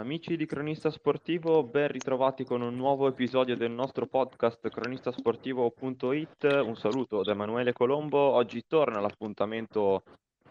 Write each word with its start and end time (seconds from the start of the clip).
Amici 0.00 0.38
di 0.38 0.46
Cronista 0.46 0.90
Sportivo, 0.90 1.62
ben 1.62 1.88
ritrovati 1.88 2.42
con 2.42 2.62
un 2.62 2.74
nuovo 2.74 3.06
episodio 3.06 3.54
del 3.54 3.70
nostro 3.70 4.06
podcast 4.06 4.66
cronistasportivo.it. 4.66 6.62
Un 6.64 6.74
saluto 6.74 7.22
da 7.22 7.32
Emanuele 7.32 7.74
Colombo. 7.74 8.18
Oggi 8.18 8.64
torna 8.66 8.98
l'appuntamento 8.98 10.02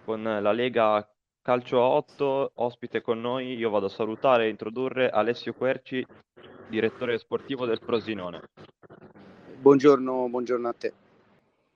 con 0.06 0.22
la 0.22 0.52
Lega 0.52 1.04
Calcio 1.42 1.82
a 1.82 1.88
8. 1.88 2.52
Ospite 2.54 3.02
con 3.02 3.22
noi, 3.22 3.56
io 3.56 3.72
vado 3.72 3.88
a 3.88 3.90
salutare 3.90 4.46
e 4.46 4.50
introdurre 4.50 5.10
Alessio 5.10 5.54
Querci, 5.54 6.06
direttore 6.68 7.18
sportivo 7.18 7.66
del 7.66 7.80
Frosinone. 7.80 8.42
Buongiorno, 9.60 10.30
buongiorno 10.30 10.68
a 10.68 10.74
te. 10.74 10.94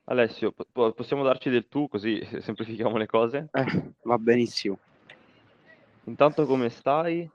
Alessio, 0.04 0.54
po- 0.72 0.92
possiamo 0.92 1.24
darci 1.24 1.50
del 1.50 1.68
tu 1.68 1.88
così 1.88 2.24
semplifichiamo 2.40 2.98
le 2.98 3.08
cose? 3.08 3.50
Eh, 3.52 3.94
va 4.04 4.20
benissimo. 4.20 4.78
Intanto 6.04 6.46
come 6.46 6.70
stai? 6.70 7.28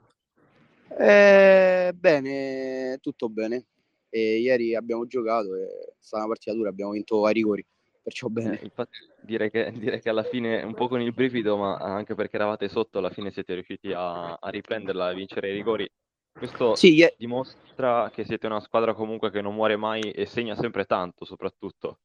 Eh, 0.96 1.92
bene, 1.94 2.98
tutto 3.00 3.28
bene. 3.28 3.66
E 4.10 4.38
ieri 4.38 4.74
abbiamo 4.74 5.06
giocato, 5.06 5.54
è 5.54 5.66
stata 5.98 6.24
una 6.24 6.32
partita 6.32 6.54
dura, 6.54 6.70
abbiamo 6.70 6.92
vinto 6.92 7.26
ai 7.26 7.34
rigori, 7.34 7.64
perciò 8.02 8.28
bene. 8.28 8.58
Eh, 8.58 8.64
infatti, 8.64 8.98
direi 9.20 9.50
che, 9.50 9.70
direi 9.76 10.00
che 10.00 10.08
alla 10.08 10.22
fine, 10.22 10.62
un 10.62 10.74
po' 10.74 10.88
con 10.88 11.00
il 11.02 11.12
brivido, 11.12 11.56
ma 11.58 11.76
anche 11.76 12.14
perché 12.14 12.36
eravate 12.36 12.68
sotto, 12.68 12.98
alla 12.98 13.10
fine 13.10 13.30
siete 13.30 13.54
riusciti 13.54 13.92
a, 13.92 14.34
a 14.34 14.48
riprenderla, 14.48 15.08
a 15.08 15.12
vincere 15.12 15.50
i 15.50 15.52
rigori. 15.52 15.88
Questo 16.32 16.74
Sì, 16.76 16.94
ie- 16.94 17.14
dimostra 17.18 18.10
che 18.10 18.24
siete 18.24 18.46
una 18.46 18.60
squadra 18.60 18.94
comunque 18.94 19.30
che 19.30 19.42
non 19.42 19.54
muore 19.54 19.76
mai 19.76 20.10
e 20.12 20.24
segna 20.24 20.54
sempre 20.56 20.84
tanto, 20.84 21.24
soprattutto. 21.24 21.98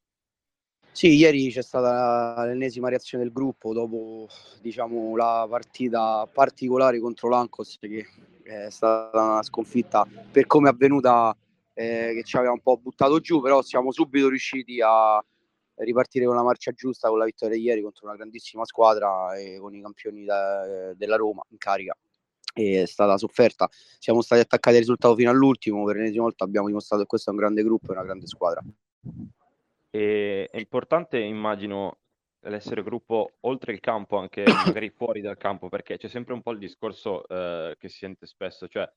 sì, 0.92 1.08
ieri 1.16 1.50
c'è 1.50 1.62
stata 1.62 2.44
l'ennesima 2.44 2.88
reazione 2.88 3.24
del 3.24 3.32
gruppo 3.32 3.72
dopo 3.72 4.28
diciamo, 4.60 5.16
la 5.16 5.46
partita 5.48 6.28
particolare 6.32 7.00
contro 7.00 7.28
l'Ancos, 7.28 7.78
che 7.80 8.06
è 8.44 8.70
stata 8.70 9.20
una 9.20 9.42
sconfitta 9.42 10.06
per 10.30 10.46
come 10.46 10.68
è 10.68 10.72
avvenuta, 10.72 11.36
eh, 11.72 12.12
che 12.14 12.22
ci 12.22 12.36
aveva 12.36 12.52
un 12.52 12.60
po' 12.60 12.76
buttato 12.76 13.18
giù, 13.20 13.40
però 13.40 13.62
siamo 13.62 13.90
subito 13.90 14.28
riusciti 14.28 14.80
a 14.80 15.24
ripartire 15.76 16.26
con 16.26 16.36
la 16.36 16.42
marcia 16.42 16.70
giusta 16.70 17.08
con 17.08 17.18
la 17.18 17.24
vittoria 17.24 17.56
ieri 17.56 17.82
contro 17.82 18.06
una 18.06 18.14
grandissima 18.14 18.64
squadra 18.64 19.34
e 19.34 19.58
con 19.58 19.74
i 19.74 19.80
campioni 19.80 20.24
da- 20.24 20.94
della 20.94 21.16
Roma 21.16 21.42
in 21.48 21.58
carica. 21.58 21.96
E 22.56 22.82
È 22.82 22.86
stata 22.86 23.18
sofferta, 23.18 23.68
siamo 23.98 24.22
stati 24.22 24.40
attaccati 24.40 24.76
al 24.76 24.82
risultato 24.82 25.16
fino 25.16 25.30
all'ultimo, 25.30 25.84
per 25.84 25.96
l'ennesima 25.96 26.22
volta 26.22 26.44
abbiamo 26.44 26.68
dimostrato 26.68 27.02
che 27.02 27.08
questo 27.08 27.30
è 27.30 27.32
un 27.32 27.40
grande 27.40 27.64
gruppo 27.64 27.88
e 27.88 27.94
una 27.94 28.04
grande 28.04 28.28
squadra. 28.28 28.62
E 29.90 30.48
è 30.50 30.58
importante, 30.58 31.18
immagino, 31.18 31.98
l'essere 32.44 32.82
gruppo 32.82 33.32
oltre 33.40 33.72
il 33.72 33.80
campo, 33.80 34.18
anche 34.18 34.44
magari 34.78 34.90
fuori 34.90 35.20
dal 35.20 35.36
campo, 35.36 35.68
perché 35.68 35.96
c'è 35.96 36.08
sempre 36.08 36.34
un 36.34 36.42
po' 36.42 36.52
il 36.52 36.58
discorso 36.58 37.26
eh, 37.26 37.76
che 37.78 37.88
si 37.88 37.98
sente 37.98 38.26
spesso, 38.26 38.68
cioè 38.68 38.90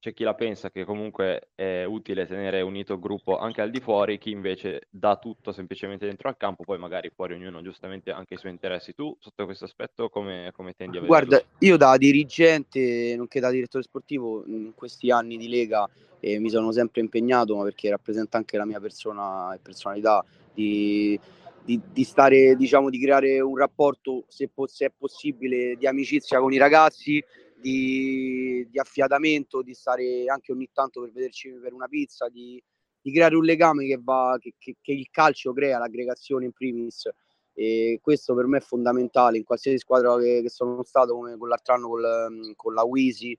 c'è 0.00 0.14
chi 0.14 0.22
la 0.22 0.34
pensa 0.34 0.70
che 0.70 0.84
comunque 0.84 1.48
è 1.56 1.82
utile 1.82 2.26
tenere 2.26 2.60
unito 2.60 2.92
il 2.92 3.00
gruppo 3.00 3.36
anche 3.36 3.62
al 3.62 3.70
di 3.70 3.80
fuori, 3.80 4.18
chi 4.18 4.30
invece 4.30 4.86
dà 4.90 5.16
tutto 5.16 5.50
semplicemente 5.50 6.06
dentro 6.06 6.28
al 6.28 6.36
campo, 6.36 6.62
poi 6.62 6.78
magari 6.78 7.10
fuori 7.10 7.34
ognuno 7.34 7.62
giustamente 7.62 8.12
anche 8.12 8.34
i 8.34 8.36
suoi 8.36 8.52
interessi. 8.52 8.94
Tu 8.94 9.16
sotto 9.18 9.44
questo 9.44 9.64
aspetto 9.64 10.08
come, 10.08 10.50
come 10.54 10.74
tendi 10.74 10.98
a 10.98 11.00
vederlo? 11.00 11.26
Guarda, 11.26 11.44
io 11.58 11.76
da 11.76 11.96
dirigente, 11.96 13.14
nonché 13.16 13.40
da 13.40 13.50
direttore 13.50 13.82
sportivo, 13.82 14.44
in 14.46 14.72
questi 14.74 15.10
anni 15.10 15.36
di 15.36 15.48
Lega 15.48 15.88
eh, 16.20 16.38
mi 16.38 16.48
sono 16.48 16.70
sempre 16.70 17.00
impegnato, 17.00 17.56
ma 17.56 17.64
perché 17.64 17.90
rappresenta 17.90 18.36
anche 18.36 18.56
la 18.56 18.66
mia 18.66 18.78
persona 18.78 19.52
e 19.52 19.58
personalità, 19.58 20.24
di, 20.54 21.18
di- 21.64 21.80
di 21.92 22.04
stare, 22.04 22.56
diciamo, 22.56 22.90
di 22.90 23.00
creare 23.00 23.40
un 23.40 23.56
rapporto, 23.56 24.24
se, 24.28 24.48
po- 24.48 24.66
se 24.66 24.86
è 24.86 24.92
possibile, 24.96 25.76
di 25.76 25.86
amicizia 25.86 26.40
con 26.40 26.52
i 26.52 26.58
ragazzi, 26.58 27.22
di, 27.60 28.66
di 28.70 28.78
affiatamento, 28.78 29.62
di 29.62 29.74
stare 29.74 30.26
anche 30.26 30.52
ogni 30.52 30.68
tanto 30.72 31.00
per 31.00 31.10
vederci 31.12 31.50
per 31.60 31.72
una 31.72 31.88
pizza, 31.88 32.28
di, 32.28 32.62
di 33.00 33.12
creare 33.12 33.36
un 33.36 33.44
legame 33.44 33.86
che, 33.86 33.98
va, 34.00 34.36
che, 34.38 34.54
che- 34.58 34.76
che 34.80 34.92
il 34.92 35.08
calcio 35.10 35.52
crea, 35.52 35.78
l'aggregazione 35.78 36.44
in 36.46 36.52
primis. 36.52 37.08
E 37.52 37.98
questo 38.00 38.34
per 38.36 38.46
me 38.46 38.58
è 38.58 38.60
fondamentale 38.60 39.36
in 39.36 39.42
qualsiasi 39.44 39.78
squadra 39.78 40.16
che, 40.18 40.42
che 40.42 40.48
sono 40.48 40.84
stato, 40.84 41.14
come 41.14 41.36
l'altro 41.36 41.74
anno 41.74 41.88
con, 41.88 42.52
con 42.54 42.72
la 42.74 42.84
Wisi, 42.84 43.36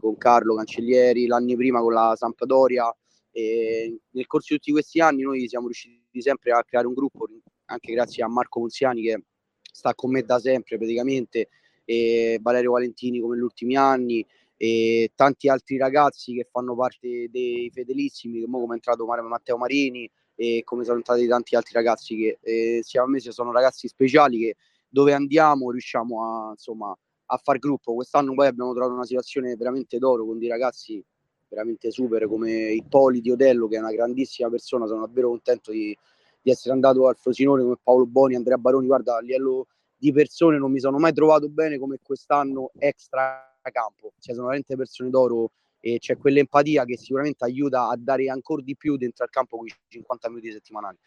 con 0.00 0.16
Carlo 0.18 0.56
Cancellieri, 0.56 1.26
l'anno 1.26 1.54
prima 1.54 1.80
con 1.80 1.92
la 1.92 2.14
Sampdoria. 2.16 2.92
E 3.32 4.00
nel 4.10 4.26
corso 4.26 4.52
di 4.52 4.58
tutti 4.58 4.72
questi 4.72 5.00
anni 5.00 5.22
noi 5.22 5.46
siamo 5.46 5.66
riusciti 5.66 6.20
sempre 6.20 6.50
a 6.50 6.64
creare 6.64 6.88
un 6.88 6.94
gruppo, 6.94 7.28
anche 7.70 7.92
grazie 7.92 8.22
a 8.22 8.28
Marco 8.28 8.60
Ponziani 8.60 9.02
che 9.02 9.24
sta 9.72 9.94
con 9.94 10.10
me 10.10 10.22
da 10.22 10.38
sempre 10.38 10.76
praticamente, 10.76 11.48
e 11.84 12.38
Valerio 12.40 12.72
Valentini 12.72 13.20
come 13.20 13.34
negli 13.34 13.44
ultimi 13.44 13.76
anni, 13.76 14.26
e 14.56 15.12
tanti 15.14 15.48
altri 15.48 15.78
ragazzi 15.78 16.34
che 16.34 16.46
fanno 16.50 16.76
parte 16.76 17.28
dei 17.30 17.70
fedelissimi, 17.72 18.44
come 18.44 18.66
è 18.66 18.72
entrato 18.74 19.06
Matteo 19.06 19.56
Marini, 19.56 20.10
e 20.34 20.62
come 20.64 20.84
sono 20.84 20.98
entrati 20.98 21.26
tanti 21.26 21.54
altri 21.54 21.72
ragazzi 21.74 22.16
che 22.16 22.38
eh, 22.42 22.80
sia 22.82 23.02
a 23.02 23.08
me 23.08 23.20
sono 23.20 23.52
ragazzi 23.52 23.88
speciali 23.88 24.38
che 24.38 24.56
dove 24.88 25.12
andiamo 25.12 25.70
riusciamo 25.70 26.24
a, 26.24 26.50
insomma, 26.50 26.96
a 27.26 27.36
far 27.36 27.58
gruppo. 27.58 27.94
Quest'anno 27.94 28.34
poi 28.34 28.46
abbiamo 28.46 28.72
trovato 28.72 28.94
una 28.94 29.04
situazione 29.04 29.54
veramente 29.54 29.98
d'oro 29.98 30.24
con 30.24 30.38
dei 30.38 30.48
ragazzi 30.48 31.02
veramente 31.48 31.90
super 31.90 32.26
come 32.26 32.70
Ippoliti 32.70 33.30
Otello 33.30 33.66
che 33.68 33.76
è 33.76 33.80
una 33.80 33.92
grandissima 33.92 34.48
persona, 34.48 34.86
sono 34.86 35.04
davvero 35.04 35.28
contento 35.28 35.72
di, 35.72 35.96
di 36.42 36.50
essere 36.50 36.74
andato 36.74 37.06
al 37.06 37.16
Frosinone 37.16 37.62
come 37.62 37.76
Paolo 37.82 38.06
Boni, 38.06 38.34
Andrea 38.34 38.58
Baroni, 38.58 38.86
guarda 38.86 39.16
a 39.16 39.20
livello 39.20 39.66
di 39.96 40.12
persone 40.12 40.56
non 40.58 40.72
mi 40.72 40.80
sono 40.80 40.98
mai 40.98 41.12
trovato 41.12 41.48
bene 41.48 41.78
come 41.78 41.98
quest'anno 42.02 42.70
extra 42.78 43.46
campo, 43.70 44.14
cioè 44.18 44.34
sono 44.34 44.46
veramente 44.46 44.76
persone 44.76 45.10
d'oro 45.10 45.50
e 45.78 45.98
c'è 45.98 46.16
quell'empatia 46.16 46.84
che 46.84 46.96
sicuramente 46.96 47.44
aiuta 47.44 47.88
a 47.88 47.96
dare 47.98 48.28
ancora 48.28 48.62
di 48.62 48.76
più 48.76 48.96
dentro 48.96 49.24
al 49.24 49.30
campo 49.30 49.58
quei 49.58 49.72
50 49.88 50.28
minuti 50.28 50.50
settimanali. 50.52 50.98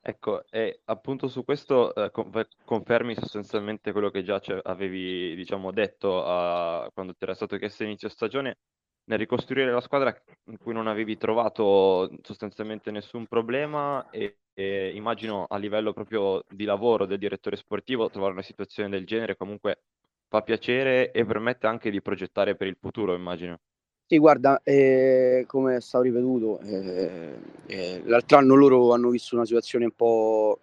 Ecco, 0.00 0.44
e 0.48 0.80
appunto 0.84 1.28
su 1.28 1.44
questo 1.44 1.92
eh, 1.94 2.10
con- 2.10 2.30
confermi 2.64 3.14
sostanzialmente 3.14 3.92
quello 3.92 4.10
che 4.10 4.22
già 4.22 4.40
avevi, 4.62 5.34
diciamo, 5.34 5.72
detto 5.72 6.24
a- 6.24 6.88
quando 6.94 7.12
ti 7.14 7.24
era 7.24 7.34
stato 7.34 7.56
chiesto 7.56 7.82
inizio 7.82 8.08
stagione, 8.08 8.58
nel 9.08 9.18
ricostruire 9.18 9.72
la 9.72 9.80
squadra 9.80 10.14
in 10.44 10.58
cui 10.58 10.72
non 10.72 10.86
avevi 10.86 11.16
trovato 11.16 12.10
sostanzialmente 12.22 12.90
nessun 12.90 13.26
problema 13.26 14.08
e, 14.10 14.38
e 14.54 14.92
immagino 14.94 15.46
a 15.48 15.56
livello 15.56 15.92
proprio 15.92 16.42
di 16.48 16.64
lavoro 16.64 17.06
del 17.06 17.18
direttore 17.18 17.56
sportivo 17.56 18.10
trovare 18.10 18.32
una 18.32 18.42
situazione 18.42 18.88
del 18.90 19.06
genere 19.06 19.36
comunque 19.36 19.80
fa 20.28 20.42
piacere 20.42 21.10
e 21.10 21.24
permette 21.24 21.66
anche 21.66 21.90
di 21.90 22.02
progettare 22.02 22.54
per 22.54 22.66
il 22.66 22.76
futuro, 22.78 23.14
immagino. 23.14 23.60
Sì, 24.06 24.18
guarda, 24.18 24.60
eh, 24.62 25.44
come 25.46 25.76
è 25.76 25.80
stato 25.80 26.04
ripetuto, 26.04 26.60
eh, 26.60 27.34
eh, 27.66 28.02
l'altro 28.04 28.38
anno 28.38 28.54
loro 28.54 28.92
hanno 28.92 29.10
visto 29.10 29.34
una 29.36 29.44
situazione 29.44 29.86
un 29.86 29.92
po' 29.92 30.60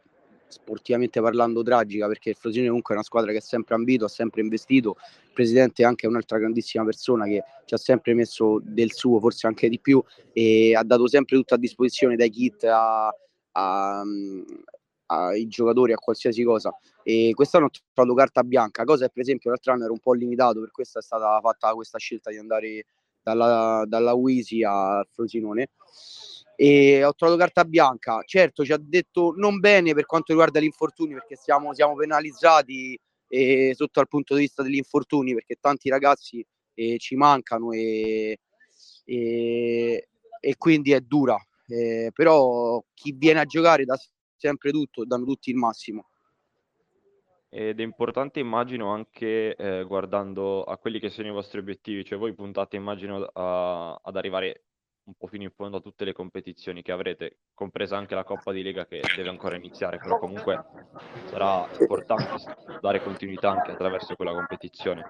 sportivamente 0.55 1.21
parlando 1.21 1.61
tragica 1.61 2.07
perché 2.07 2.29
il 2.29 2.35
Frosinone 2.35 2.67
comunque 2.69 2.93
è 2.93 2.97
una 2.97 3.05
squadra 3.05 3.31
che 3.31 3.37
ha 3.37 3.41
sempre 3.41 3.75
ambito, 3.75 4.05
ha 4.05 4.09
sempre 4.09 4.41
investito, 4.41 4.95
il 5.25 5.31
presidente 5.33 5.83
è 5.83 5.85
anche 5.85 6.07
un'altra 6.07 6.37
grandissima 6.37 6.85
persona 6.85 7.25
che 7.25 7.43
ci 7.65 7.73
ha 7.73 7.77
sempre 7.77 8.13
messo 8.13 8.59
del 8.63 8.93
suo, 8.93 9.19
forse 9.19 9.47
anche 9.47 9.67
di 9.67 9.79
più, 9.79 10.01
e 10.31 10.73
ha 10.75 10.83
dato 10.83 11.07
sempre 11.07 11.35
tutto 11.35 11.55
a 11.55 11.57
disposizione 11.57 12.15
dai 12.15 12.29
kit 12.29 12.63
a, 12.63 13.13
a, 13.51 14.03
ai 15.07 15.47
giocatori, 15.47 15.91
a 15.91 15.97
qualsiasi 15.97 16.43
cosa. 16.43 16.73
E 17.03 17.31
quest'anno 17.35 17.65
ho 17.65 17.69
trovato 17.93 18.15
carta 18.15 18.43
bianca, 18.43 18.83
cosa 18.85 19.05
che 19.05 19.11
per 19.13 19.23
esempio 19.23 19.49
l'altro 19.49 19.73
anno 19.73 19.83
era 19.83 19.91
un 19.91 19.99
po' 19.99 20.13
limitato, 20.13 20.61
per 20.61 20.71
questo 20.71 20.99
è 20.99 21.01
stata 21.01 21.39
fatta 21.41 21.73
questa 21.73 21.99
scelta 21.99 22.29
di 22.31 22.37
andare 22.37 22.85
dalla, 23.21 23.83
dalla 23.85 24.13
Wisi 24.13 24.63
al 24.63 25.05
Frosinone 25.11 25.69
e 26.55 27.03
ho 27.03 27.13
trovato 27.13 27.37
carta 27.39 27.65
bianca. 27.65 28.21
Certo, 28.25 28.63
ci 28.63 28.71
ha 28.71 28.79
detto 28.79 29.33
non 29.35 29.59
bene 29.59 29.93
per 29.93 30.05
quanto 30.05 30.31
riguarda 30.31 30.59
gli 30.59 30.65
infortuni, 30.65 31.13
perché 31.13 31.35
siamo, 31.35 31.73
siamo 31.73 31.95
penalizzati 31.95 32.97
eh, 33.27 33.73
sotto 33.75 33.99
al 33.99 34.07
punto 34.07 34.35
di 34.35 34.41
vista 34.41 34.63
degli 34.63 34.75
infortuni, 34.75 35.33
perché 35.33 35.57
tanti 35.59 35.89
ragazzi 35.89 36.45
eh, 36.73 36.97
ci 36.97 37.15
mancano 37.15 37.71
e, 37.71 38.39
e, 39.03 40.07
e, 40.39 40.55
quindi 40.57 40.91
è 40.91 41.01
dura. 41.01 41.37
Eh, 41.67 42.11
però 42.13 42.83
chi 42.93 43.11
viene 43.11 43.39
a 43.39 43.45
giocare 43.45 43.85
dà 43.85 43.97
sempre 44.35 44.71
tutto, 44.71 45.05
danno 45.05 45.25
tutti 45.25 45.49
il 45.49 45.55
massimo. 45.55 46.09
Ed 47.49 47.79
è 47.79 47.83
importante, 47.83 48.39
immagino, 48.39 48.89
anche 48.89 49.55
eh, 49.55 49.83
guardando 49.85 50.63
a 50.63 50.77
quelli 50.77 50.99
che 50.99 51.09
sono 51.09 51.29
i 51.29 51.31
vostri 51.31 51.59
obiettivi, 51.59 52.03
cioè 52.03 52.17
voi 52.17 52.33
puntate, 52.33 52.75
immagino, 52.75 53.23
a, 53.31 53.93
ad 53.93 54.15
arrivare 54.17 54.63
un 55.05 55.13
po' 55.15 55.27
fino 55.27 55.43
in 55.43 55.51
fondo 55.51 55.77
a 55.77 55.81
tutte 55.81 56.03
le 56.03 56.13
competizioni 56.13 56.81
che 56.81 56.91
avrete, 56.91 57.37
compresa 57.53 57.97
anche 57.97 58.15
la 58.15 58.23
Coppa 58.23 58.51
di 58.51 58.63
Lega 58.63 58.85
che 58.85 59.01
deve 59.15 59.29
ancora 59.29 59.55
iniziare, 59.55 59.97
però 59.97 60.17
comunque 60.17 60.65
sarà 61.25 61.67
importante 61.79 62.79
dare 62.81 63.03
continuità 63.03 63.51
anche 63.51 63.71
attraverso 63.71 64.15
quella 64.15 64.33
competizione. 64.33 65.03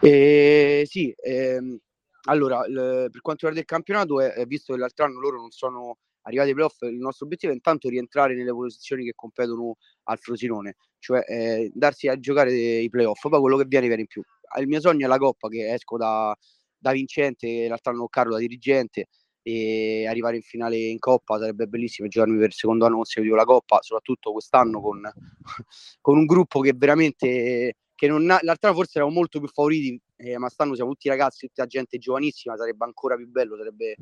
Eh, 0.00 0.84
sì, 0.86 1.12
ehm, 1.16 1.78
allora 2.26 2.66
l- 2.66 3.08
per 3.10 3.20
quanto 3.20 3.46
riguarda 3.48 3.60
il 3.60 3.66
campionato, 3.66 4.20
è, 4.20 4.44
visto 4.46 4.72
che 4.72 4.78
l'altro 4.78 5.04
anno 5.04 5.18
loro 5.18 5.38
non 5.38 5.50
sono 5.50 5.98
arrivati 6.22 6.50
ai 6.50 6.54
playoff, 6.54 6.82
il 6.82 6.98
nostro 6.98 7.26
obiettivo 7.26 7.52
è 7.52 7.56
intanto 7.56 7.88
rientrare 7.88 8.36
nelle 8.36 8.52
posizioni 8.52 9.04
che 9.04 9.12
competono 9.14 9.76
al 10.04 10.18
Frosinone, 10.18 10.76
cioè 11.00 11.24
eh, 11.26 11.70
darsi 11.74 12.06
a 12.06 12.16
giocare 12.18 12.52
i 12.52 12.88
playoff, 12.88 13.28
poi 13.28 13.40
quello 13.40 13.56
che 13.56 13.64
viene 13.66 13.86
viene 13.88 14.02
in 14.02 14.06
più. 14.06 14.22
il 14.60 14.68
mio 14.68 14.80
sogno 14.80 15.06
è 15.06 15.08
la 15.08 15.18
Coppa, 15.18 15.48
che 15.48 15.72
esco 15.72 15.96
da, 15.96 16.36
da 16.82 16.92
vincente, 16.92 17.68
l'altro 17.68 17.92
anno 17.92 18.08
Carlo 18.08 18.34
da 18.34 18.40
dirigente 18.40 19.06
e 19.40 20.06
arrivare 20.06 20.36
in 20.36 20.42
finale 20.42 20.76
in 20.76 20.98
Coppa 20.98 21.38
sarebbe 21.38 21.66
bellissimo 21.66 22.08
giocarmi 22.08 22.36
per 22.36 22.48
il 22.48 22.54
secondo 22.54 22.84
anno 22.86 22.96
consecutivo 22.96 23.36
la 23.36 23.44
Coppa, 23.44 23.78
soprattutto 23.80 24.32
quest'anno 24.32 24.80
con, 24.80 25.00
con 26.00 26.18
un 26.18 26.26
gruppo 26.26 26.60
che 26.60 26.72
veramente 26.76 27.76
che 27.94 28.08
non 28.08 28.28
ha, 28.30 28.40
l'altro 28.42 28.68
anno 28.68 28.78
forse 28.78 28.98
eravamo 28.98 29.16
molto 29.16 29.38
più 29.38 29.48
favoriti, 29.48 30.00
eh, 30.16 30.32
ma 30.32 30.46
quest'anno 30.46 30.74
siamo 30.74 30.90
tutti 30.90 31.08
ragazzi, 31.08 31.46
tutta 31.46 31.66
gente 31.66 31.98
giovanissima, 31.98 32.56
sarebbe 32.56 32.84
ancora 32.84 33.14
più 33.14 33.28
bello, 33.28 33.56
sarebbe 33.56 33.96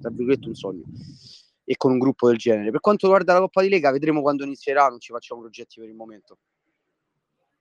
tra 0.00 0.10
un 0.14 0.54
sogno 0.54 0.84
e 1.64 1.76
con 1.76 1.90
un 1.90 1.98
gruppo 1.98 2.28
del 2.28 2.36
genere. 2.36 2.70
Per 2.70 2.78
quanto 2.78 3.06
riguarda 3.06 3.32
la 3.32 3.40
Coppa 3.40 3.62
di 3.62 3.68
Lega, 3.68 3.90
vedremo 3.90 4.22
quando 4.22 4.44
inizierà, 4.44 4.86
non 4.86 5.00
ci 5.00 5.12
facciamo 5.12 5.40
progetti 5.40 5.80
per 5.80 5.88
il 5.88 5.96
momento. 5.96 6.38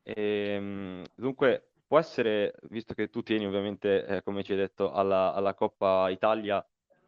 Ehm, 0.04 1.04
dunque, 1.16 1.69
può 1.90 1.98
essere, 1.98 2.54
visto 2.70 2.94
che 2.94 3.10
tu 3.10 3.24
tieni 3.24 3.48
ovviamente, 3.48 4.06
eh, 4.06 4.22
come 4.22 4.44
ci 4.44 4.52
hai 4.52 4.60
detto, 4.60 4.92
alla, 4.92 5.34
alla 5.34 5.56
Coppa 5.56 6.08
Italia, 6.12 6.64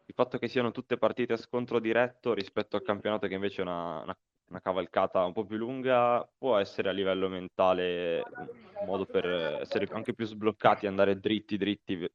il 0.06 0.12
fatto 0.12 0.38
che 0.38 0.48
siano 0.48 0.72
tutte 0.72 0.98
partite 0.98 1.34
a 1.34 1.36
scontro 1.36 1.78
diretto 1.78 2.34
rispetto 2.34 2.74
al 2.74 2.82
campionato 2.82 3.28
che 3.28 3.34
invece 3.34 3.60
è 3.60 3.62
una, 3.62 4.02
una, 4.02 4.16
una 4.48 4.60
cavalcata 4.60 5.24
un 5.24 5.32
po' 5.32 5.44
più 5.44 5.56
lunga, 5.56 6.28
può 6.36 6.56
essere 6.56 6.88
a 6.88 6.92
livello 6.92 7.28
mentale 7.28 8.24
un 8.80 8.86
modo 8.86 9.06
per 9.06 9.24
essere 9.60 9.86
anche 9.92 10.14
più 10.14 10.26
sbloccati, 10.26 10.88
andare 10.88 11.20
dritti, 11.20 11.56
dritti, 11.56 12.10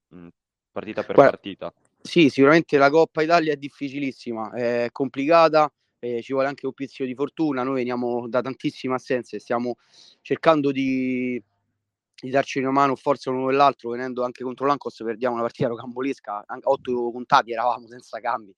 partita 0.69 1.03
per 1.03 1.15
Guarda, 1.15 1.31
partita. 1.31 1.73
Sì, 2.01 2.27
sicuramente 2.27 2.77
la 2.77 2.89
Coppa 2.89 3.21
Italia 3.21 3.53
è 3.53 3.55
difficilissima, 3.55 4.51
è 4.51 4.89
complicata, 4.91 5.71
eh, 5.99 6.21
ci 6.21 6.33
vuole 6.33 6.49
anche 6.49 6.65
un 6.65 6.73
pizzico 6.73 7.05
di 7.05 7.15
fortuna. 7.15 7.63
Noi 7.63 7.75
veniamo 7.75 8.27
da 8.27 8.41
tantissime 8.41 8.95
assenze, 8.95 9.39
stiamo 9.39 9.77
cercando 10.21 10.73
di, 10.73 11.41
di 12.19 12.29
darci 12.29 12.59
una 12.59 12.71
mano 12.71 12.95
forza 12.95 13.29
l'uno 13.29 13.47
dell'altro, 13.47 13.91
venendo 13.91 14.23
anche 14.23 14.43
contro 14.43 14.65
l'Ancos, 14.65 15.01
perdiamo 15.03 15.35
una 15.35 15.43
partita 15.43 15.67
rocambolesca, 15.69 16.45
otto 16.63 17.11
contati 17.11 17.51
eravamo 17.51 17.87
senza 17.87 18.19
cambi. 18.19 18.53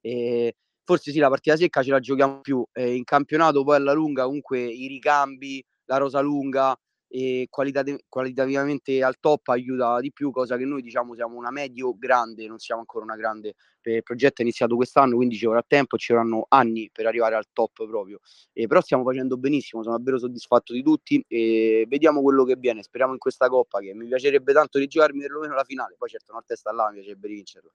E 0.00 0.54
forse 0.84 1.12
sì, 1.12 1.18
la 1.18 1.28
partita 1.28 1.56
secca 1.56 1.82
ce 1.82 1.90
la 1.90 2.00
giochiamo 2.00 2.40
più. 2.40 2.64
Eh, 2.72 2.94
in 2.94 3.04
campionato 3.04 3.64
poi 3.64 3.76
alla 3.76 3.92
lunga 3.92 4.24
comunque 4.24 4.60
i 4.60 4.86
ricambi, 4.86 5.64
la 5.86 5.96
rosa 5.96 6.20
lunga, 6.20 6.76
e 7.12 7.48
qualitat- 7.50 8.04
qualitativamente 8.08 9.02
al 9.02 9.18
top 9.18 9.48
aiuta 9.48 9.98
di 9.98 10.12
più, 10.12 10.30
cosa 10.30 10.56
che 10.56 10.64
noi 10.64 10.80
diciamo 10.80 11.14
siamo 11.14 11.36
una 11.36 11.50
medio 11.50 11.96
grande, 11.98 12.46
non 12.46 12.58
siamo 12.58 12.80
ancora 12.80 13.04
una 13.04 13.16
grande. 13.16 13.54
Il 13.82 14.02
progetto 14.04 14.42
è 14.42 14.44
iniziato 14.44 14.76
quest'anno, 14.76 15.16
quindi 15.16 15.36
ci 15.36 15.46
vorrà 15.46 15.64
tempo, 15.66 15.96
ci 15.96 16.12
vorranno 16.12 16.46
anni 16.48 16.88
per 16.92 17.06
arrivare 17.06 17.34
al 17.34 17.46
top 17.52 17.84
proprio. 17.86 18.20
Eh, 18.52 18.66
però 18.68 18.80
stiamo 18.80 19.02
facendo 19.02 19.36
benissimo, 19.36 19.82
sono 19.82 19.96
davvero 19.96 20.18
soddisfatto 20.18 20.72
di 20.72 20.82
tutti 20.82 21.22
e 21.26 21.84
vediamo 21.88 22.22
quello 22.22 22.44
che 22.44 22.56
viene. 22.56 22.82
Speriamo 22.82 23.12
in 23.14 23.18
questa 23.18 23.48
coppa 23.48 23.80
che 23.80 23.92
mi 23.94 24.06
piacerebbe 24.06 24.52
tanto 24.52 24.78
di 24.78 24.86
giocarmi 24.86 25.20
perlomeno 25.20 25.54
la 25.54 25.64
finale, 25.64 25.96
poi 25.98 26.08
certo 26.08 26.30
una 26.32 26.44
testa 26.46 26.72
là 26.72 26.88
mi 26.90 26.96
piacerebbe 26.96 27.28
vincerla. 27.28 27.70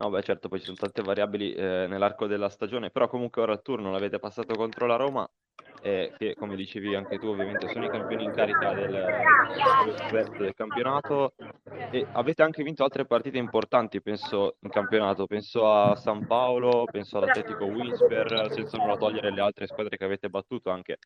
No, 0.00 0.08
beh, 0.08 0.22
certo, 0.22 0.48
poi 0.48 0.60
ci 0.60 0.64
sono 0.64 0.78
tante 0.78 1.02
variabili 1.02 1.52
eh, 1.52 1.86
nell'arco 1.86 2.26
della 2.26 2.48
stagione, 2.48 2.90
però 2.90 3.06
comunque 3.06 3.42
ora 3.42 3.52
il 3.52 3.60
turno 3.62 3.90
l'avete 3.90 4.18
passato 4.18 4.54
contro 4.54 4.86
la 4.86 4.96
Roma 4.96 5.30
eh, 5.82 6.12
che 6.16 6.34
come 6.34 6.56
dicevi 6.56 6.94
anche 6.94 7.18
tu 7.18 7.28
ovviamente 7.28 7.68
sono 7.68 7.84
i 7.84 7.90
campioni 7.90 8.24
in 8.24 8.32
carica 8.32 8.72
del, 8.72 9.06
del, 10.38 10.54
campionato 10.54 11.34
e 11.90 12.06
avete 12.12 12.42
anche 12.42 12.62
vinto 12.62 12.82
altre 12.82 13.04
partite 13.04 13.36
importanti 13.36 14.00
penso 14.00 14.56
in 14.60 14.70
campionato, 14.70 15.26
penso 15.26 15.70
a 15.70 15.94
San 15.96 16.26
Paolo, 16.26 16.84
penso 16.90 17.18
all'Atletico 17.18 17.64
Winsper, 17.64 18.48
senza 18.52 18.78
nulla 18.78 18.96
togliere 18.96 19.30
le 19.30 19.40
altre 19.40 19.66
squadre 19.66 19.98
che 19.98 20.04
avete 20.04 20.30
battuto 20.30 20.70
anche. 20.70 20.98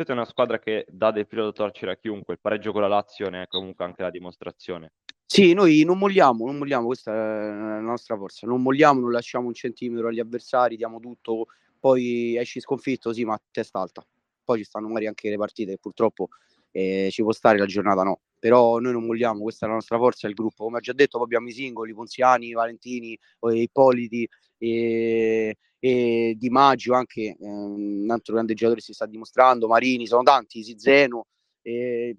Siete 0.00 0.14
una 0.14 0.24
squadra 0.24 0.58
che 0.58 0.86
dà 0.88 1.10
del 1.10 1.26
filo 1.26 1.44
da 1.44 1.52
torcere 1.52 1.92
a 1.92 1.96
chiunque, 1.96 2.32
il 2.32 2.40
pareggio 2.40 2.72
con 2.72 2.80
la 2.80 2.88
Lazio 2.88 3.28
ne 3.28 3.42
è 3.42 3.46
comunque 3.46 3.84
anche 3.84 4.00
la 4.00 4.08
dimostrazione. 4.08 4.92
Sì, 5.26 5.52
noi 5.52 5.84
non 5.84 5.98
molliamo, 5.98 6.46
non 6.46 6.56
molliamo, 6.56 6.86
questa 6.86 7.12
è 7.12 7.14
la 7.14 7.80
nostra 7.80 8.16
forza, 8.16 8.46
non 8.46 8.62
molliamo, 8.62 8.98
non 8.98 9.10
lasciamo 9.10 9.48
un 9.48 9.52
centimetro 9.52 10.08
agli 10.08 10.18
avversari, 10.18 10.76
diamo 10.76 11.00
tutto, 11.00 11.48
poi 11.78 12.34
esci 12.38 12.60
sconfitto, 12.60 13.12
sì, 13.12 13.26
ma 13.26 13.38
testa 13.50 13.78
alta. 13.78 14.02
Poi 14.42 14.56
ci 14.56 14.64
stanno 14.64 14.86
magari 14.86 15.08
anche 15.08 15.28
le 15.28 15.36
partite 15.36 15.76
purtroppo 15.76 16.28
eh, 16.70 17.08
ci 17.10 17.20
può 17.20 17.32
stare 17.32 17.58
la 17.58 17.66
giornata 17.66 18.02
no 18.02 18.20
però 18.40 18.78
noi 18.78 18.92
non 18.92 19.06
vogliamo, 19.06 19.42
questa 19.42 19.66
è 19.66 19.68
la 19.68 19.76
nostra 19.76 19.98
forza, 19.98 20.26
il 20.26 20.34
gruppo 20.34 20.64
come 20.64 20.78
ho 20.78 20.80
già 20.80 20.92
detto 20.92 21.18
poi 21.18 21.26
abbiamo 21.26 21.48
i 21.48 21.52
singoli, 21.52 21.94
Ponziani, 21.94 22.52
Valentini, 22.52 23.16
Ippoliti 23.52 24.28
e, 24.58 25.56
e 25.78 26.34
Di 26.36 26.50
Maggio 26.50 26.94
anche, 26.94 27.20
eh, 27.20 27.36
un 27.40 28.08
altro 28.10 28.34
grande 28.34 28.54
giocatore 28.54 28.80
si 28.80 28.92
sta 28.92 29.06
dimostrando, 29.06 29.68
Marini, 29.68 30.06
sono 30.06 30.22
tanti, 30.24 30.64
Zeno 30.76 31.26
e, 31.62 32.16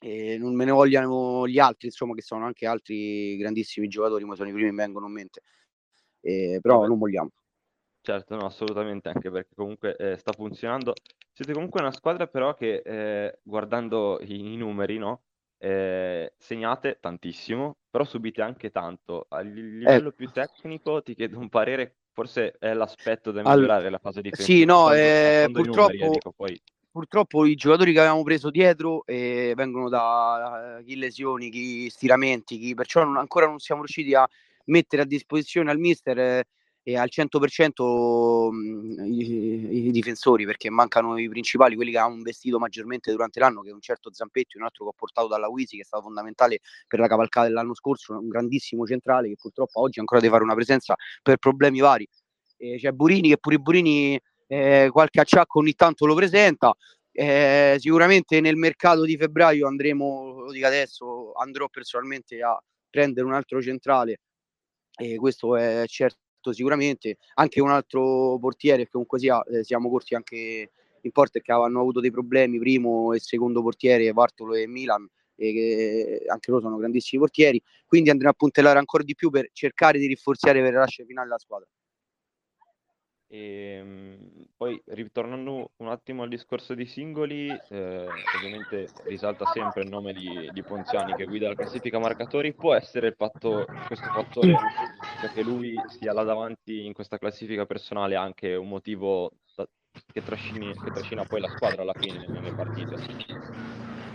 e 0.00 0.38
non 0.38 0.54
me 0.54 0.64
ne 0.64 0.70
vogliano 0.70 1.46
gli 1.46 1.58
altri 1.58 1.88
insomma 1.88 2.14
che 2.14 2.22
sono 2.22 2.46
anche 2.46 2.66
altri 2.66 3.36
grandissimi 3.36 3.88
giocatori 3.88 4.24
ma 4.24 4.36
sono 4.36 4.48
i 4.48 4.52
primi 4.52 4.68
che 4.68 4.72
mi 4.74 4.80
vengono 4.80 5.06
in 5.06 5.12
mente 5.12 5.42
eh, 6.20 6.58
però 6.62 6.86
non 6.86 6.98
vogliamo 6.98 7.30
Certo, 8.06 8.36
no, 8.36 8.46
assolutamente, 8.46 9.08
anche 9.08 9.32
perché 9.32 9.56
comunque 9.56 9.96
eh, 9.96 10.16
sta 10.16 10.30
funzionando. 10.30 10.92
Siete 11.32 11.52
comunque 11.52 11.80
una 11.80 11.90
squadra 11.90 12.28
però 12.28 12.54
che, 12.54 12.76
eh, 12.84 13.40
guardando 13.42 14.20
i, 14.20 14.52
i 14.52 14.56
numeri, 14.56 14.96
no? 14.96 15.24
Eh, 15.58 16.34
segnate 16.36 16.98
tantissimo, 17.00 17.78
però 17.90 18.04
subite 18.04 18.42
anche 18.42 18.70
tanto. 18.70 19.26
A 19.28 19.40
livello 19.40 20.12
più 20.12 20.28
tecnico 20.30 21.02
ti 21.02 21.14
chiedo 21.14 21.38
un 21.38 21.48
parere, 21.48 21.96
forse 22.12 22.56
è 22.58 22.74
l'aspetto 22.74 23.30
da 23.32 23.42
migliorare 23.42 23.88
la 23.90 23.98
fase 23.98 24.20
Sì, 24.20 24.30
difensiva. 24.30 24.72
no, 24.72 24.92
eh, 24.92 25.44
i 25.48 25.52
numeri, 25.52 25.72
eh, 25.72 25.72
purtroppo, 25.72 26.10
dico, 26.12 26.32
poi 26.32 26.60
purtroppo 26.90 27.44
i 27.46 27.54
giocatori 27.54 27.92
che 27.92 27.98
avevamo 28.00 28.22
preso 28.22 28.50
dietro 28.50 29.04
eh, 29.06 29.52
vengono 29.54 29.88
da 29.88 30.78
eh, 30.78 30.84
chi 30.84 30.96
lesioni, 30.96 31.50
chi 31.50 31.88
stiramenti, 31.90 32.58
chi... 32.58 32.74
perciò 32.74 33.04
non- 33.04 33.16
ancora 33.16 33.46
non 33.46 33.58
siamo 33.58 33.82
riusciti 33.82 34.14
a 34.14 34.26
mettere 34.66 35.02
a 35.02 35.06
disposizione 35.06 35.70
al 35.70 35.78
mister 35.78 36.44
eh, 36.88 36.96
al 36.96 37.08
100% 37.10 38.48
mh, 38.52 39.04
i, 39.06 39.86
i, 39.86 39.90
difensori 39.90 40.44
perché 40.44 40.70
mancano 40.70 41.18
i 41.18 41.28
principali, 41.28 41.74
quelli 41.74 41.90
che 41.90 41.98
hanno 41.98 42.14
investito 42.14 42.60
maggiormente 42.60 43.10
durante 43.10 43.40
l'anno, 43.40 43.62
che 43.62 43.70
è 43.70 43.72
un 43.72 43.80
certo 43.80 44.12
Zampetti, 44.12 44.56
un 44.56 44.62
altro 44.62 44.84
che 44.84 44.90
ho 44.90 44.94
portato 44.96 45.26
dalla 45.26 45.48
Wisi, 45.48 45.74
che 45.74 45.82
è 45.82 45.84
stato 45.84 46.04
fondamentale 46.04 46.60
per 46.86 47.00
la 47.00 47.08
cavalcata 47.08 47.48
dell'anno 47.48 47.74
scorso, 47.74 48.12
un 48.16 48.28
grandissimo 48.28 48.86
centrale 48.86 49.28
che 49.28 49.34
purtroppo 49.36 49.80
oggi 49.80 49.98
ancora 49.98 50.20
deve 50.20 50.32
fare 50.32 50.44
una 50.44 50.54
presenza 50.54 50.94
per 51.22 51.38
problemi 51.38 51.80
vari. 51.80 52.08
Eh, 52.56 52.78
c'è 52.78 52.92
Burini 52.92 53.30
che 53.30 53.38
pure 53.38 53.58
Burini 53.58 54.20
eh, 54.46 54.88
qualche 54.92 55.20
acciacco 55.20 55.58
ogni 55.58 55.74
tanto 55.74 56.06
lo 56.06 56.14
presenta. 56.14 56.72
Eh, 57.10 57.76
sicuramente 57.80 58.40
nel 58.40 58.56
mercato 58.56 59.02
di 59.02 59.16
febbraio 59.16 59.66
andremo, 59.66 60.42
lo 60.44 60.52
dico 60.52 60.66
adesso, 60.66 61.32
andrò 61.32 61.66
personalmente 61.68 62.40
a 62.42 62.62
prendere 62.88 63.26
un 63.26 63.32
altro 63.32 63.60
centrale 63.60 64.20
e 64.96 65.16
questo 65.16 65.56
è 65.56 65.84
certo 65.86 66.25
sicuramente, 66.52 67.18
anche 67.34 67.60
un 67.60 67.70
altro 67.70 68.38
portiere 68.38 68.84
che 68.84 68.90
comunque 68.90 69.18
sia, 69.18 69.42
eh, 69.44 69.64
siamo 69.64 69.88
corti 69.90 70.14
anche 70.14 70.70
in 71.00 71.10
porta 71.12 71.40
che 71.40 71.52
hanno 71.52 71.80
avuto 71.80 72.00
dei 72.00 72.10
problemi, 72.10 72.58
primo 72.58 73.12
e 73.12 73.20
secondo 73.20 73.62
portiere 73.62 74.12
Bartolo 74.12 74.54
e 74.54 74.66
Milan, 74.66 75.08
e 75.36 75.52
che 75.52 76.22
anche 76.26 76.50
loro 76.50 76.62
sono 76.62 76.76
grandissimi 76.76 77.20
portieri, 77.20 77.62
quindi 77.86 78.10
andremo 78.10 78.32
a 78.32 78.36
puntellare 78.36 78.78
ancora 78.78 79.04
di 79.04 79.14
più 79.14 79.30
per 79.30 79.50
cercare 79.52 79.98
di 79.98 80.06
rinforzare 80.06 80.60
per 80.62 80.72
la 80.72 80.80
lascia 80.80 81.04
finale 81.04 81.28
la 81.28 81.38
squadra. 81.38 81.68
E, 83.28 83.78
ehm, 83.78 84.46
poi 84.56 84.80
ritornando 84.86 85.72
un 85.78 85.88
attimo 85.88 86.22
al 86.22 86.28
discorso 86.28 86.74
di 86.74 86.86
singoli, 86.86 87.48
eh, 87.48 88.06
ovviamente 88.36 88.88
risalta 89.04 89.44
sempre 89.46 89.82
il 89.82 89.88
nome 89.88 90.12
di, 90.12 90.48
di, 90.52 90.62
Ponziani 90.62 91.14
che 91.14 91.24
guida 91.24 91.48
la 91.48 91.54
classifica 91.54 91.98
marcatori. 91.98 92.54
Può 92.54 92.74
essere 92.74 93.12
fatto, 93.12 93.66
questo 93.86 94.06
fattore, 94.06 94.56
cioè 95.20 95.30
che 95.32 95.42
lui 95.42 95.74
sia 95.98 96.12
là 96.12 96.22
davanti 96.22 96.86
in 96.86 96.92
questa 96.92 97.18
classifica 97.18 97.66
personale, 97.66 98.14
anche 98.14 98.54
un 98.54 98.68
motivo 98.68 99.32
da, 99.54 99.66
che, 100.12 100.22
trascini, 100.22 100.72
che 100.72 100.90
trascina 100.92 101.24
poi 101.24 101.40
la 101.40 101.48
squadra 101.48 101.82
alla 101.82 101.94
fine 101.98 102.24
nelle 102.28 102.52
partite? 102.52 102.94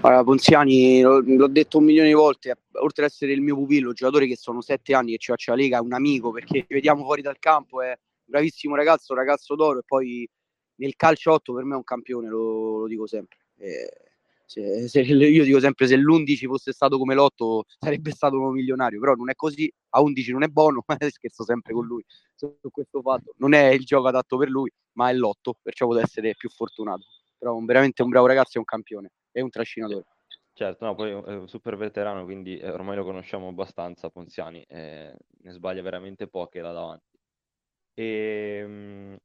Allora, 0.04 0.24
Ponziani, 0.24 1.02
l'ho 1.02 1.48
detto 1.48 1.78
un 1.78 1.84
milione 1.84 2.08
di 2.08 2.14
volte, 2.14 2.58
oltre 2.80 3.06
ad 3.06 3.12
essere 3.12 3.34
il 3.34 3.42
mio 3.42 3.56
pupillo, 3.56 3.94
giocatore 3.94 4.26
che 4.26 4.36
sono 4.36 4.62
sette 4.62 4.96
anni 4.96 5.12
che 5.12 5.18
ci 5.20 5.32
faccio 5.32 5.52
la 5.52 5.58
Lega, 5.58 5.78
è 5.78 5.82
un 5.82 5.94
amico 5.94 6.32
perché 6.32 6.62
ci 6.62 6.74
vediamo 6.74 7.04
fuori 7.04 7.22
dal 7.22 7.38
campo. 7.38 7.82
È 7.84 7.96
bravissimo 8.32 8.76
ragazzo, 8.76 9.14
ragazzo 9.14 9.56
d'oro 9.56 9.80
e 9.80 9.84
poi 9.86 10.28
nel 10.76 10.96
calcio 10.96 11.34
8 11.34 11.54
per 11.54 11.64
me 11.66 11.74
è 11.74 11.78
un 11.78 11.84
campione, 11.84 12.28
lo, 12.30 12.80
lo 12.80 12.88
dico 12.88 13.06
sempre. 13.06 13.38
Eh, 13.58 13.90
se, 14.46 14.88
se, 14.90 15.02
io 15.02 15.44
dico 15.44 15.60
sempre 15.60 15.88
se 15.88 15.96
l'11 15.96 16.48
fosse 16.48 16.74
stato 16.74 16.98
come 16.98 17.14
l'8 17.14 17.62
sarebbe 17.80 18.12
stato 18.12 18.40
un 18.40 18.54
milionario, 18.54 19.00
però 19.00 19.14
non 19.14 19.30
è 19.30 19.36
così, 19.36 19.72
a 19.90 20.02
11 20.02 20.32
non 20.32 20.44
è 20.44 20.48
buono, 20.48 20.84
ma 20.88 20.98
scherzo 21.10 21.44
sempre 21.44 21.74
con 21.74 21.86
lui 21.86 22.04
su 22.36 22.58
questo 22.72 23.02
fatto. 23.02 23.34
Non 23.38 23.54
è 23.54 23.68
il 23.68 23.84
gioco 23.84 24.08
adatto 24.08 24.38
per 24.38 24.50
lui, 24.50 24.72
ma 24.94 25.10
è 25.10 25.14
l'8, 25.14 25.52
perciò 25.62 25.86
può 25.86 25.98
essere 25.98 26.34
più 26.36 26.50
fortunato. 26.50 27.06
Però 27.38 27.58
veramente 27.60 28.02
un 28.02 28.10
bravo 28.10 28.28
ragazzo 28.28 28.58
e 28.58 28.60
un 28.60 28.66
campione, 28.66 29.12
è 29.32 29.42
un 29.42 29.50
trascinatore. 29.50 30.06
Certo, 30.54 30.86
no, 30.86 30.96
poi 30.96 31.12
è 31.12 31.14
un 31.14 31.48
super 31.48 31.78
veterano, 31.78 32.26
quindi 32.26 32.58
eh, 32.58 32.70
ormai 32.70 32.96
lo 32.96 33.04
conosciamo 33.04 33.48
abbastanza, 33.48 34.10
Ponziani, 34.10 34.64
eh, 34.68 35.16
ne 35.44 35.52
sbaglia 35.52 35.82
veramente 35.82 36.28
poche 36.28 36.60
là 36.60 36.72
davanti. 36.74 37.11
E, 37.94 38.60
ehm, 38.64 39.18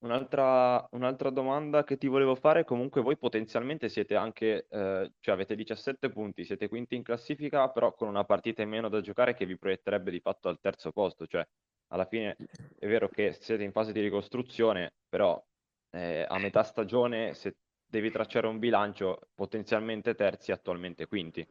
Un'altra, 0.00 0.86
un'altra 0.92 1.28
domanda 1.30 1.82
che 1.82 1.98
ti 1.98 2.06
volevo 2.06 2.36
fare, 2.36 2.62
comunque 2.64 3.00
voi 3.00 3.16
potenzialmente 3.16 3.88
siete 3.88 4.14
anche, 4.14 4.68
eh, 4.70 5.12
cioè 5.18 5.34
avete 5.34 5.56
17 5.56 6.08
punti, 6.10 6.44
siete 6.44 6.68
quinti 6.68 6.94
in 6.94 7.02
classifica, 7.02 7.68
però 7.70 7.92
con 7.94 8.06
una 8.06 8.22
partita 8.22 8.62
in 8.62 8.68
meno 8.68 8.88
da 8.88 9.00
giocare 9.00 9.34
che 9.34 9.44
vi 9.44 9.58
proietterebbe 9.58 10.12
di 10.12 10.20
fatto 10.20 10.48
al 10.48 10.60
terzo 10.60 10.92
posto, 10.92 11.26
cioè 11.26 11.44
alla 11.88 12.04
fine 12.04 12.36
è 12.78 12.86
vero 12.86 13.08
che 13.08 13.32
siete 13.32 13.64
in 13.64 13.72
fase 13.72 13.90
di 13.92 14.00
ricostruzione, 14.00 14.92
però 15.08 15.44
eh, 15.90 16.24
a 16.28 16.38
metà 16.38 16.62
stagione 16.62 17.34
se 17.34 17.56
devi 17.84 18.12
tracciare 18.12 18.46
un 18.46 18.60
bilancio 18.60 19.30
potenzialmente 19.34 20.14
terzi, 20.14 20.52
attualmente 20.52 21.06
quinti. 21.08 21.44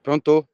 Pronto? 0.00 0.48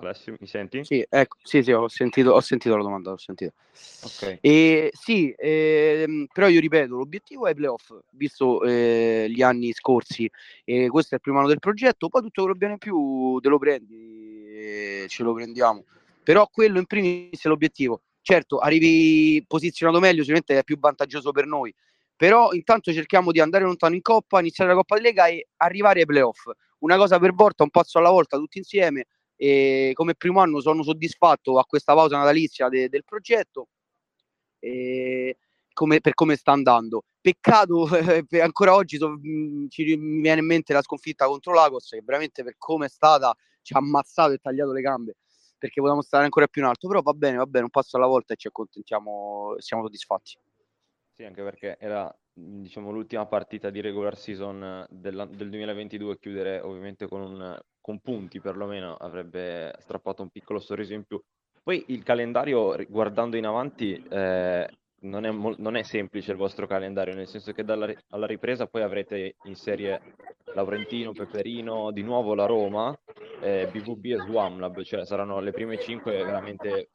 Alessio, 0.00 0.36
mi 0.38 0.46
senti? 0.46 0.84
Sì, 0.84 1.04
ecco, 1.08 1.38
sì, 1.42 1.60
sì, 1.60 1.72
ho 1.72 1.88
sentito, 1.88 2.30
ho 2.30 2.40
sentito 2.40 2.76
la 2.76 2.82
domanda, 2.84 3.10
ho 3.10 3.16
sentito. 3.16 3.54
Ok. 4.02 4.38
E, 4.40 4.90
sì, 4.92 5.34
ehm, 5.36 6.26
però 6.32 6.46
io 6.46 6.60
ripeto, 6.60 6.96
l'obiettivo 6.96 7.48
è 7.48 7.50
i 7.50 7.54
playoff, 7.54 7.92
visto 8.10 8.62
eh, 8.62 9.26
gli 9.28 9.42
anni 9.42 9.72
scorsi, 9.72 10.30
e 10.64 10.88
questo 10.88 11.14
è 11.14 11.16
il 11.16 11.20
primo 11.20 11.38
anno 11.38 11.48
del 11.48 11.58
progetto, 11.58 12.08
poi 12.08 12.22
tutto 12.22 12.42
quello 12.42 12.52
che 12.52 12.58
viene 12.60 12.74
in 12.74 12.78
più 12.78 13.40
te 13.40 13.48
lo 13.48 13.58
prendi, 13.58 14.46
e 14.46 15.06
ce 15.08 15.24
lo 15.24 15.34
prendiamo. 15.34 15.84
Però 16.22 16.48
quello 16.52 16.78
in 16.78 16.86
primis 16.86 17.44
è 17.44 17.48
l'obiettivo. 17.48 18.02
Certo, 18.22 18.58
arrivi 18.58 19.44
posizionato 19.48 19.98
meglio, 19.98 20.20
sicuramente 20.20 20.58
è 20.58 20.62
più 20.62 20.78
vantaggioso 20.78 21.32
per 21.32 21.46
noi, 21.46 21.74
però 22.14 22.52
intanto 22.52 22.92
cerchiamo 22.92 23.32
di 23.32 23.40
andare 23.40 23.64
lontano 23.64 23.96
in 23.96 24.02
Coppa, 24.02 24.38
iniziare 24.38 24.70
la 24.70 24.76
Coppa 24.76 24.96
di 24.96 25.02
Lega 25.02 25.26
e 25.26 25.48
arrivare 25.56 26.00
ai 26.00 26.06
playoff. 26.06 26.50
Una 26.80 26.96
cosa 26.96 27.18
per 27.18 27.32
volta, 27.32 27.64
un 27.64 27.70
passo 27.70 27.98
alla 27.98 28.10
volta, 28.10 28.36
tutti 28.36 28.58
insieme, 28.58 29.06
e 29.40 29.92
come 29.94 30.16
primo 30.16 30.40
anno 30.40 30.60
sono 30.60 30.82
soddisfatto 30.82 31.58
a 31.58 31.64
questa 31.64 31.94
pausa 31.94 32.16
natalizia 32.16 32.68
de- 32.68 32.88
del 32.88 33.04
progetto 33.04 33.68
come, 35.78 36.00
per 36.00 36.14
come 36.14 36.34
sta 36.34 36.50
andando. 36.50 37.04
Peccato, 37.20 37.86
eh, 38.28 38.40
ancora 38.40 38.74
oggi 38.74 38.96
so, 38.96 39.10
mh, 39.10 39.68
ci 39.68 39.96
mi 39.96 40.20
viene 40.22 40.40
in 40.40 40.46
mente 40.46 40.72
la 40.72 40.82
sconfitta 40.82 41.26
contro 41.26 41.54
Lagos, 41.54 41.88
che 41.88 42.02
veramente 42.04 42.42
per 42.42 42.56
come 42.58 42.86
è 42.86 42.88
stata 42.88 43.32
ci 43.62 43.74
ha 43.74 43.78
ammazzato 43.78 44.32
e 44.32 44.38
tagliato 44.38 44.72
le 44.72 44.80
gambe, 44.80 45.16
perché 45.56 45.80
volevamo 45.80 46.02
stare 46.02 46.24
ancora 46.24 46.48
più 46.48 46.62
in 46.62 46.68
alto, 46.68 46.88
però 46.88 47.00
va 47.00 47.12
bene, 47.12 47.36
va 47.36 47.46
bene, 47.46 47.64
un 47.64 47.70
passo 47.70 47.96
alla 47.96 48.06
volta 48.06 48.34
e 48.34 48.36
ci 48.36 48.48
accontentiamo, 48.48 49.54
siamo 49.58 49.84
soddisfatti. 49.84 50.36
Sì, 51.14 51.24
anche 51.24 51.42
perché 51.42 51.76
era 51.78 52.12
diciamo, 52.32 52.90
l'ultima 52.90 53.26
partita 53.26 53.70
di 53.70 53.80
regular 53.80 54.16
season 54.16 54.84
del, 54.90 55.28
del 55.30 55.48
2022, 55.48 56.18
chiudere 56.18 56.60
ovviamente 56.60 57.06
con, 57.06 57.20
un, 57.20 57.60
con 57.88 58.00
punti 58.00 58.38
perlomeno 58.38 58.96
avrebbe 58.96 59.74
strappato 59.78 60.20
un 60.20 60.28
piccolo 60.28 60.58
sorriso 60.58 60.92
in 60.92 61.04
più. 61.04 61.18
Poi 61.62 61.84
il 61.88 62.02
calendario, 62.02 62.76
guardando 62.86 63.38
in 63.38 63.46
avanti, 63.46 63.94
eh, 64.10 64.68
non, 65.00 65.24
è 65.24 65.30
mo- 65.30 65.54
non, 65.56 65.74
è 65.74 65.82
semplice 65.84 66.32
il 66.32 66.36
vostro 66.36 66.66
calendario, 66.66 67.14
nel 67.14 67.26
senso 67.26 67.52
che 67.52 67.64
dalla, 67.64 67.90
alla 68.10 68.26
ripresa 68.26 68.66
poi 68.66 68.82
avrete 68.82 69.36
in 69.44 69.54
serie 69.54 70.02
Laurentino, 70.52 71.12
Peperino, 71.12 71.90
di 71.90 72.02
nuovo 72.02 72.34
la 72.34 72.44
Roma, 72.44 72.94
eh, 73.40 73.70
BVB 73.72 74.04
e 74.04 74.18
Swamlab, 74.18 74.82
cioè 74.82 75.06
saranno 75.06 75.40
le 75.40 75.52
prime 75.52 75.78
cinque 75.78 76.22
veramente 76.22 76.90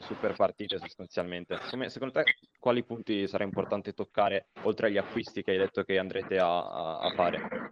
super 0.00 0.34
partite 0.34 0.78
sostanzialmente. 0.78 1.58
Secondo 1.88 2.12
te 2.12 2.24
quali 2.58 2.84
punti 2.84 3.26
sarà 3.26 3.44
importante 3.44 3.92
toccare 3.92 4.48
oltre 4.62 4.86
agli 4.86 4.96
acquisti 4.96 5.42
che 5.42 5.52
hai 5.52 5.58
detto 5.58 5.82
che 5.82 5.98
andrete 5.98 6.38
a, 6.38 6.98
a, 6.98 7.12
fare? 7.14 7.70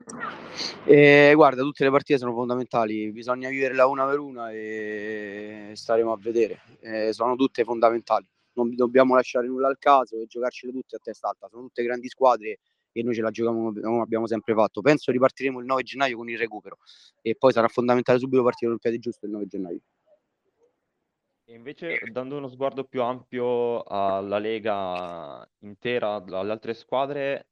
Eh, 0.85 1.33
guarda, 1.35 1.63
tutte 1.63 1.85
le 1.85 1.91
partite 1.91 2.19
sono 2.19 2.33
fondamentali, 2.33 3.11
bisogna 3.13 3.49
viverla 3.49 3.87
una 3.87 4.07
per 4.07 4.19
una 4.19 4.51
e 4.51 5.73
staremo 5.75 6.13
a 6.13 6.17
vedere. 6.19 6.61
Eh, 6.81 7.13
sono 7.13 7.37
tutte 7.37 7.65
fondamentali, 7.65 8.27
non 8.55 8.75
dobbiamo 8.75 9.15
lasciare 9.15 9.47
nulla 9.47 9.69
al 9.69 9.79
caso 9.79 10.17
e 10.17 10.27
giocarcele 10.27 10.73
tutte 10.73 10.97
a 10.97 11.01
testa 11.03 11.29
alta. 11.29 11.49
Sono 11.49 11.63
tutte 11.63 11.83
grandi 11.83 12.09
squadre 12.09 12.59
e 12.93 13.03
noi 13.03 13.15
ce 13.15 13.23
la 13.23 13.31
giochiamo 13.31 13.73
come 13.73 14.01
abbiamo 14.03 14.27
sempre 14.27 14.55
fatto. 14.55 14.81
Penso 14.81 15.11
ripartiremo 15.11 15.59
il 15.59 15.67
9 15.67 15.83
gennaio 15.83 16.17
con 16.17 16.29
il 16.29 16.39
recupero 16.39 16.79
e 17.21 17.35
poi 17.37 17.53
sarà 17.53 17.69
fondamentale 17.69 18.19
subito 18.19 18.43
partire 18.43 18.67
con 18.67 18.75
il 18.75 18.81
piede 18.81 18.99
giusto 18.99 19.27
il 19.27 19.33
9 19.33 19.47
gennaio. 19.47 19.81
E 21.47 21.55
invece, 21.55 22.01
dando 22.11 22.39
uno 22.39 22.49
sguardo 22.49 22.85
più 22.85 23.03
ampio 23.03 23.83
alla 23.83 24.39
Lega 24.39 25.47
intera, 25.61 26.15
alle 26.15 26.51
altre 26.51 26.73
squadre, 26.73 27.49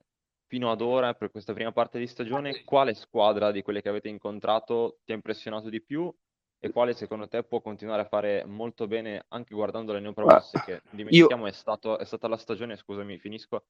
fino 0.46 0.70
ad 0.70 0.80
ora, 0.80 1.14
per 1.14 1.30
questa 1.30 1.52
prima 1.52 1.72
parte 1.72 1.99
di 1.99 2.06
stagione, 2.06 2.64
quale 2.64 2.94
squadra 2.94 3.50
di 3.50 3.62
quelle 3.62 3.82
che 3.82 3.90
avete 3.90 4.08
incontrato 4.08 4.99
ti 5.04 5.12
ha 5.12 5.14
impressionato 5.14 5.68
di 5.68 5.82
più 5.82 6.14
e 6.58 6.70
quale 6.70 6.94
secondo 6.94 7.26
te 7.26 7.42
può 7.42 7.61
continuare 7.61 8.02
a 8.02 8.06
fare 8.06 8.44
molto 8.46 8.87
bene 8.87 9.25
anche 9.28 9.54
guardando 9.54 9.92
le 9.92 10.00
neopromosse, 10.00 10.62
che 10.64 10.82
dimentichiamo 10.90 11.44
io... 11.44 11.50
è, 11.50 11.52
stato, 11.52 11.99
è 11.99 12.04
stata 12.04 12.28
la 12.28 12.37
stagione, 12.37 12.76
scusami, 12.76 13.18
finisco, 13.18 13.64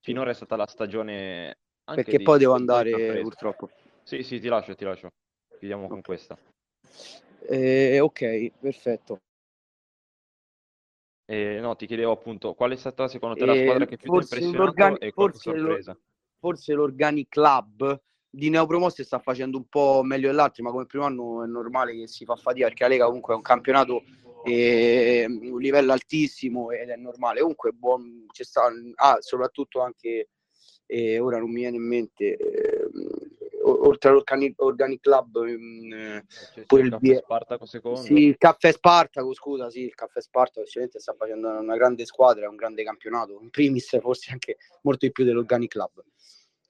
finora 0.00 0.30
è 0.30 0.34
stata 0.34 0.56
la 0.56 0.66
stagione 0.66 1.58
anche 1.84 2.02
Perché 2.02 2.18
di, 2.18 2.24
poi 2.24 2.38
devo 2.38 2.54
andare 2.54 3.20
purtroppo. 3.20 3.70
Sì, 4.02 4.22
sì, 4.22 4.40
ti 4.40 4.48
lascio, 4.48 4.74
ti 4.74 4.84
lascio. 4.84 5.12
Chiudiamo 5.58 5.84
okay. 5.84 5.94
con 5.94 6.02
questa. 6.02 6.38
Eh, 7.48 8.00
ok, 8.00 8.52
perfetto. 8.60 9.20
Eh, 11.30 11.60
no, 11.60 11.76
ti 11.76 11.86
chiedevo 11.86 12.12
appunto 12.12 12.54
qual 12.54 12.72
è 12.72 12.76
stata 12.76 13.06
secondo 13.06 13.34
te 13.34 13.44
la 13.44 13.54
squadra 13.54 13.84
che 13.84 13.98
più 13.98 14.10
ti 14.10 14.16
ha 14.16 14.20
impressionato 14.22 14.98
e 14.98 15.12
qualche 15.12 15.38
sorpresa? 15.38 15.98
Forse 16.38 16.72
l'Organic 16.72 17.28
Club 17.28 18.00
di 18.30 18.48
neopromosse 18.48 19.04
sta 19.04 19.18
facendo 19.18 19.58
un 19.58 19.66
po' 19.68 20.00
meglio 20.02 20.28
dell'altro, 20.28 20.62
ma 20.64 20.70
come 20.70 20.86
primo 20.86 21.04
anno 21.04 21.44
è 21.44 21.46
normale 21.46 21.94
che 21.94 22.06
si 22.06 22.24
fa 22.24 22.34
fatica 22.36 22.68
perché 22.68 22.84
la 22.84 22.88
Lega 22.88 23.04
comunque 23.04 23.34
è 23.34 23.36
un 23.36 23.42
campionato 23.42 24.04
e 24.42 25.26
un 25.28 25.60
livello 25.60 25.92
altissimo 25.92 26.70
ed 26.70 26.88
è 26.88 26.96
normale. 26.96 27.40
Comunque 27.40 27.72
buon, 27.72 28.24
c'è 28.32 28.44
sta, 28.44 28.72
ah, 28.94 29.18
soprattutto 29.20 29.82
anche 29.82 30.30
eh, 30.86 31.18
ora 31.18 31.38
non 31.38 31.50
mi 31.50 31.60
viene 31.60 31.76
in 31.76 31.86
mente 31.86 32.36
eh, 32.36 32.77
oltre 33.70 34.10
all'Organic 34.10 35.00
Club 35.00 35.38
mh, 35.38 35.94
mm, 35.94 36.18
pure 36.66 36.82
il, 36.82 36.90
caffè 36.90 37.16
Spartaco 37.16 37.66
secondo. 37.66 38.00
Sì, 38.00 38.14
il 38.14 38.36
caffè 38.36 38.72
Spartaco 38.72 39.34
scusa 39.34 39.70
sì 39.70 39.82
il 39.82 39.94
caffè 39.94 40.20
Spartaco 40.20 40.66
sicuramente 40.66 41.00
sta 41.00 41.14
facendo 41.14 41.48
una 41.48 41.76
grande 41.76 42.04
squadra 42.04 42.48
un 42.48 42.56
grande 42.56 42.82
campionato 42.82 43.38
in 43.40 43.50
primis 43.50 43.98
forse 44.00 44.32
anche 44.32 44.56
molto 44.82 45.06
di 45.06 45.12
più 45.12 45.24
dell'Organic 45.24 45.70
Club. 45.70 46.04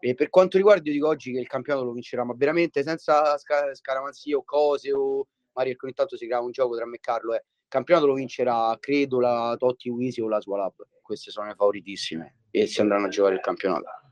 E 0.00 0.14
per 0.14 0.28
quanto 0.28 0.57
riguarda 0.57 0.83
io 0.87 0.93
dico 0.93 1.09
oggi 1.09 1.33
che 1.33 1.40
il 1.40 1.49
campionato 1.49 1.85
lo 1.85 1.93
vincerà 1.93 2.25
ma 2.25 2.35
veramente 2.37 2.83
senza 2.83 3.37
sca- 3.37 3.75
scaramanzie 3.75 4.35
o 4.35 4.45
cose 4.45 4.93
o 4.93 5.26
magari 5.55 5.76
ogni 5.81 5.93
tanto 5.93 6.17
si 6.17 6.26
crea 6.26 6.40
un 6.40 6.52
gioco 6.52 6.76
tra 6.76 6.87
me 6.87 6.97
e 6.97 7.00
Carlo 7.00 7.35
eh. 7.35 7.45
il 7.45 7.69
campionato 7.69 8.07
lo 8.07 8.14
vincerà 8.14 8.76
credo 8.78 9.19
la 9.19 9.57
Totti 9.59 9.88
Wisi 9.88 10.21
o 10.21 10.28
la 10.28 10.40
sua 10.40 10.59
Lab. 10.59 10.87
Queste 11.02 11.31
sono 11.31 11.49
le 11.49 11.55
favoritissime 11.55 12.37
e 12.50 12.67
si 12.67 12.81
andranno 12.81 13.07
a 13.07 13.09
giocare 13.09 13.35
il 13.35 13.40
campionato 13.40 14.07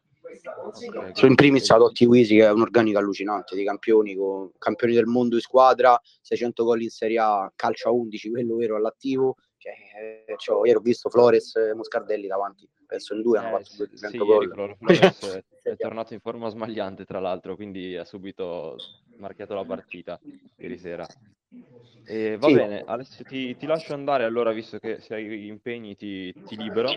Sono 1.12 1.30
in 1.30 1.34
primis 1.34 1.68
la 1.70 1.78
Totti 1.78 2.04
Wisi 2.04 2.36
che 2.36 2.44
è 2.44 2.50
un 2.50 2.60
organico 2.62 2.98
allucinante 2.98 3.56
di 3.56 3.64
campioni, 3.64 4.14
con, 4.14 4.50
campioni 4.58 4.94
del 4.94 5.06
mondo 5.06 5.36
in 5.36 5.40
squadra, 5.40 6.00
600 6.22 6.64
gol 6.64 6.82
in 6.82 6.90
Serie 6.90 7.18
A, 7.18 7.52
calcio 7.54 7.88
a 7.88 7.92
11, 7.92 8.30
quello 8.30 8.56
vero 8.56 8.76
all'attivo. 8.76 9.36
Cioè, 9.56 10.36
cioè, 10.36 10.66
ieri 10.66 10.78
ho 10.78 10.80
visto 10.80 11.08
Flores 11.08 11.56
e 11.56 11.74
Moscardelli 11.74 12.26
davanti, 12.26 12.68
penso 12.86 13.14
in 13.14 13.22
due 13.22 13.38
eh, 13.38 13.40
hanno 13.40 13.58
fatto 13.58 13.86
200 13.86 14.08
sì, 14.08 14.18
gol. 14.18 14.52
Flores 14.52 15.34
è, 15.34 15.44
è 15.70 15.76
tornato 15.76 16.14
in 16.14 16.20
forma 16.20 16.48
smagliante 16.48 17.04
tra 17.04 17.18
l'altro, 17.18 17.56
quindi 17.56 17.96
ha 17.96 18.04
subito 18.04 18.76
marchiato 19.16 19.54
la 19.54 19.64
partita 19.64 20.20
ieri 20.56 20.78
sera. 20.78 21.06
E 22.08 22.36
va 22.36 22.46
sì. 22.46 22.54
bene, 22.54 22.84
Alessio 22.86 23.24
ti, 23.24 23.56
ti, 23.56 23.66
lascio 23.66 23.92
andare 23.92 24.22
allora, 24.22 24.52
visto 24.52 24.78
che 24.78 25.00
se 25.00 25.14
hai 25.14 25.48
impegni 25.48 25.96
ti, 25.96 26.32
ti 26.44 26.56
libero. 26.56 26.88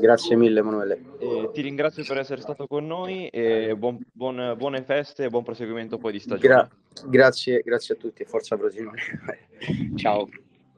Grazie 0.00 0.34
mille 0.34 0.58
Emanuele. 0.58 1.00
E 1.20 1.50
ti 1.52 1.60
ringrazio 1.60 2.02
per 2.04 2.18
essere 2.18 2.40
stato 2.40 2.66
con 2.66 2.84
noi 2.84 3.28
e 3.28 3.76
buon, 3.76 4.04
buon, 4.12 4.54
buone 4.56 4.82
feste 4.82 5.24
e 5.24 5.28
buon 5.28 5.44
proseguimento 5.44 5.98
poi 5.98 6.12
di 6.12 6.18
stagione. 6.18 6.54
Gra- 6.54 6.68
grazie, 7.08 7.60
grazie 7.64 7.94
a 7.94 7.96
tutti 7.98 8.22
e 8.22 8.24
forza 8.24 8.56
Frosinone. 8.56 8.98
ciao. 9.94 10.28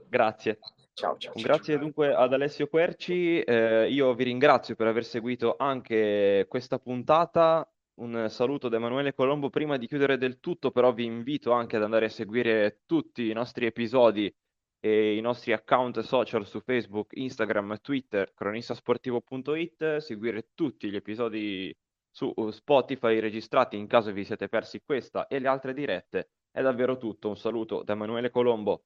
Grazie. 0.07 0.59
Ciao, 0.93 1.17
ciao, 1.17 1.33
Grazie 1.35 1.75
ciao. 1.75 1.83
dunque 1.83 2.13
ad 2.13 2.33
Alessio 2.33 2.67
Querci, 2.67 3.41
eh, 3.41 3.89
io 3.89 4.13
vi 4.15 4.25
ringrazio 4.25 4.75
per 4.75 4.89
aver 4.89 5.05
seguito 5.05 5.55
anche 5.57 6.45
questa 6.47 6.79
puntata 6.79 7.67
un 7.99 8.27
saluto 8.29 8.69
da 8.69 8.77
Emanuele 8.77 9.15
Colombo. 9.15 9.51
Prima 9.51 9.77
di 9.77 9.87
chiudere 9.87 10.19
del 10.19 10.41
tutto, 10.41 10.71
però, 10.71 10.93
vi 10.93 11.05
invito 11.05 11.53
anche 11.53 11.77
ad 11.77 11.83
andare 11.83 12.07
a 12.07 12.11
seguire 12.11 12.83
tutti 12.87 13.29
i 13.29 13.33
nostri 13.33 13.67
episodi 13.67 14.33
e 14.81 15.17
i 15.17 15.21
nostri 15.21 15.53
account 15.53 16.01
social 16.01 16.47
su 16.47 16.61
Facebook, 16.61 17.17
Instagram, 17.17 17.81
Twitter, 17.81 18.33
cronistasportivo.it, 18.35 19.97
seguire 19.97 20.51
tutti 20.55 20.91
gli 20.91 20.97
episodi 20.97 21.75
su 22.11 22.33
Spotify 22.51 23.19
registrati 23.21 23.77
in 23.77 23.87
caso 23.87 24.13
vi 24.13 24.25
siete 24.25 24.49
persi 24.49 24.83
questa 24.85 25.27
e 25.27 25.39
le 25.39 25.49
altre 25.49 25.73
dirette. 25.75 26.31
È 26.51 26.63
davvero 26.63 26.97
tutto. 26.97 27.29
Un 27.29 27.37
saluto 27.37 27.83
da 27.83 27.93
Emanuele 27.93 28.31
Colombo. 28.31 28.85